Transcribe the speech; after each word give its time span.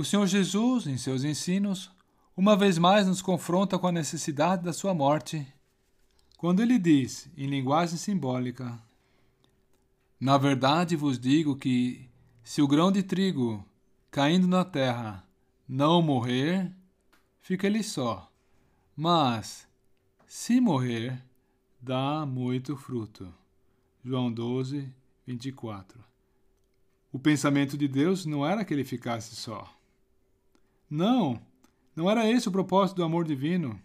O 0.00 0.04
Senhor 0.04 0.26
Jesus, 0.26 0.86
em 0.86 0.96
seus 0.96 1.24
ensinos, 1.24 1.90
uma 2.34 2.56
vez 2.56 2.78
mais 2.78 3.06
nos 3.06 3.20
confronta 3.20 3.78
com 3.78 3.86
a 3.86 3.92
necessidade 3.92 4.64
da 4.64 4.72
sua 4.72 4.94
morte, 4.94 5.46
quando 6.38 6.62
ele 6.62 6.78
diz, 6.78 7.28
em 7.36 7.46
linguagem 7.46 7.98
simbólica: 7.98 8.80
Na 10.18 10.38
verdade 10.38 10.96
vos 10.96 11.18
digo 11.18 11.54
que, 11.54 12.08
se 12.42 12.62
o 12.62 12.66
grão 12.66 12.90
de 12.90 13.02
trigo, 13.02 13.62
caindo 14.10 14.48
na 14.48 14.64
terra, 14.64 15.22
não 15.68 16.00
morrer, 16.00 16.72
fica 17.42 17.66
ele 17.66 17.82
só, 17.82 18.32
mas, 18.96 19.68
se 20.26 20.62
morrer, 20.62 21.22
dá 21.78 22.24
muito 22.24 22.74
fruto. 22.74 23.30
João 24.02 24.32
12, 24.32 24.90
24. 25.26 26.02
O 27.12 27.18
pensamento 27.18 27.76
de 27.76 27.86
Deus 27.86 28.24
não 28.24 28.46
era 28.46 28.64
que 28.64 28.72
ele 28.72 28.82
ficasse 28.82 29.36
só. 29.36 29.76
Não, 30.90 31.40
não 31.94 32.10
era 32.10 32.28
esse 32.28 32.48
o 32.48 32.52
propósito 32.52 32.96
do 32.96 33.04
amor 33.04 33.24
divino, 33.24 33.80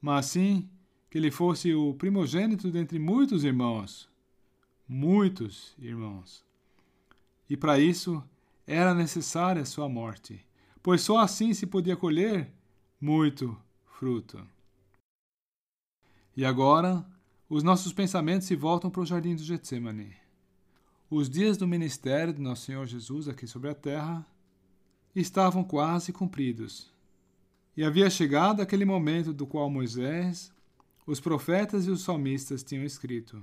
mas 0.00 0.26
sim 0.26 0.70
que 1.10 1.18
ele 1.18 1.30
fosse 1.30 1.74
o 1.74 1.92
primogênito 1.94 2.70
dentre 2.70 2.98
muitos 2.98 3.44
irmãos. 3.44 4.08
Muitos 4.88 5.74
irmãos. 5.78 6.42
E 7.48 7.56
para 7.56 7.78
isso 7.78 8.22
era 8.66 8.94
necessária 8.94 9.64
sua 9.64 9.88
morte, 9.88 10.44
pois 10.82 11.02
só 11.02 11.18
assim 11.18 11.52
se 11.52 11.66
podia 11.66 11.96
colher 11.96 12.50
muito 13.00 13.56
fruto. 13.98 14.46
E 16.36 16.44
agora, 16.44 17.04
os 17.48 17.62
nossos 17.62 17.92
pensamentos 17.92 18.46
se 18.46 18.54
voltam 18.54 18.88
para 18.90 19.02
o 19.02 19.06
jardim 19.06 19.34
do 19.34 19.42
Getsemane. 19.42 20.14
Os 21.10 21.28
dias 21.28 21.56
do 21.56 21.66
ministério 21.66 22.32
de 22.32 22.40
Nosso 22.40 22.66
Senhor 22.66 22.86
Jesus 22.86 23.28
aqui 23.28 23.46
sobre 23.46 23.68
a 23.68 23.74
terra 23.74 24.24
estavam 25.14 25.64
quase 25.64 26.12
cumpridos. 26.12 26.92
E 27.76 27.84
havia 27.84 28.10
chegado 28.10 28.60
aquele 28.60 28.84
momento 28.84 29.32
do 29.32 29.46
qual 29.46 29.70
Moisés, 29.70 30.52
os 31.06 31.20
profetas 31.20 31.86
e 31.86 31.90
os 31.90 32.02
salmistas 32.02 32.62
tinham 32.62 32.84
escrito. 32.84 33.42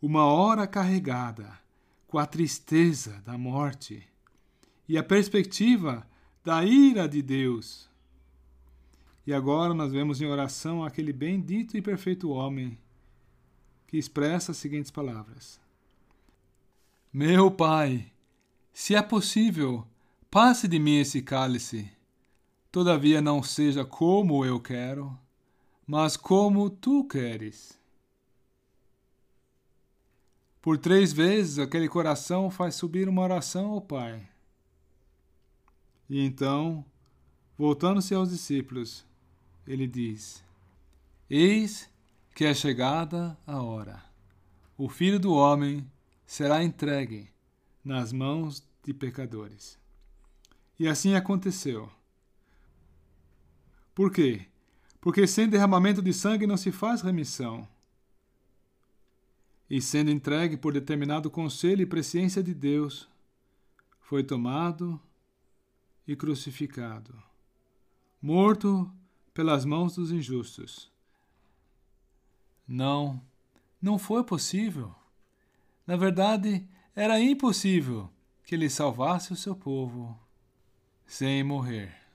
Uma 0.00 0.24
hora 0.24 0.66
carregada 0.66 1.58
com 2.06 2.18
a 2.18 2.26
tristeza 2.26 3.20
da 3.24 3.36
morte 3.36 4.06
e 4.88 4.96
a 4.96 5.02
perspectiva 5.02 6.06
da 6.44 6.64
ira 6.64 7.08
de 7.08 7.20
Deus. 7.22 7.90
E 9.26 9.34
agora 9.34 9.74
nós 9.74 9.90
vemos 9.90 10.20
em 10.20 10.26
oração 10.26 10.84
aquele 10.84 11.12
bendito 11.12 11.76
e 11.76 11.82
perfeito 11.82 12.30
homem 12.30 12.78
que 13.88 13.96
expressa 13.96 14.52
as 14.52 14.58
seguintes 14.58 14.90
palavras: 14.90 15.60
Meu 17.12 17.50
Pai, 17.50 18.12
se 18.72 18.94
é 18.94 19.02
possível, 19.02 19.86
Passe 20.36 20.68
de 20.68 20.78
mim 20.78 20.98
esse 20.98 21.22
cálice. 21.22 21.90
Todavia 22.70 23.22
não 23.22 23.42
seja 23.42 23.86
como 23.86 24.44
eu 24.44 24.60
quero, 24.60 25.18
mas 25.86 26.14
como 26.14 26.68
tu 26.68 27.04
queres. 27.04 27.80
Por 30.60 30.76
três 30.76 31.10
vezes 31.10 31.58
aquele 31.58 31.88
coração 31.88 32.50
faz 32.50 32.74
subir 32.74 33.08
uma 33.08 33.22
oração 33.22 33.70
ao 33.70 33.80
Pai. 33.80 34.28
E 36.06 36.20
então, 36.20 36.84
voltando-se 37.56 38.14
aos 38.14 38.28
discípulos, 38.28 39.06
ele 39.66 39.86
diz: 39.86 40.44
Eis 41.30 41.88
que 42.34 42.44
é 42.44 42.52
chegada 42.52 43.38
a 43.46 43.62
hora. 43.62 44.04
O 44.76 44.90
filho 44.90 45.18
do 45.18 45.32
homem 45.32 45.90
será 46.26 46.62
entregue 46.62 47.30
nas 47.82 48.12
mãos 48.12 48.62
de 48.84 48.92
pecadores. 48.92 49.85
E 50.78 50.86
assim 50.86 51.14
aconteceu. 51.14 51.90
Por 53.94 54.12
quê? 54.12 54.46
Porque 55.00 55.26
sem 55.26 55.48
derramamento 55.48 56.02
de 56.02 56.12
sangue 56.12 56.46
não 56.46 56.56
se 56.56 56.70
faz 56.70 57.00
remissão. 57.00 57.66
E 59.70 59.80
sendo 59.80 60.10
entregue 60.10 60.56
por 60.56 60.72
determinado 60.72 61.30
conselho 61.30 61.82
e 61.82 61.86
presciência 61.86 62.42
de 62.42 62.52
Deus, 62.52 63.08
foi 64.00 64.22
tomado 64.22 65.00
e 66.06 66.14
crucificado, 66.14 67.20
morto 68.20 68.88
pelas 69.34 69.64
mãos 69.64 69.96
dos 69.96 70.12
injustos. 70.12 70.90
Não, 72.68 73.20
não 73.80 73.98
foi 73.98 74.22
possível. 74.22 74.94
Na 75.86 75.96
verdade, 75.96 76.66
era 76.94 77.20
impossível 77.20 78.10
que 78.44 78.54
ele 78.54 78.70
salvasse 78.70 79.32
o 79.32 79.36
seu 79.36 79.54
povo 79.56 80.18
sem 81.06 81.42
morrer. 81.44 82.05